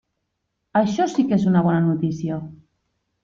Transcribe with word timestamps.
Això 0.79 1.05
sí 1.11 1.25
que 1.31 1.37
és 1.41 1.45
una 1.51 1.63
bona 1.67 1.83
notícia. 1.91 2.39